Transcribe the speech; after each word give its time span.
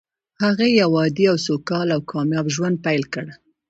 هغه 0.43 0.65
يو 0.79 0.91
عادي 1.01 1.25
او 1.31 1.37
سوکاله 1.47 1.93
او 1.95 2.01
کامياب 2.11 2.45
ژوند 2.55 2.75
پيل 2.85 3.03
کړ. 3.13 3.25